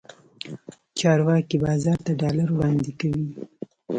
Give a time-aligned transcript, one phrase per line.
[0.99, 3.27] چارواکي بازار ته ډالر وړاندې کوي.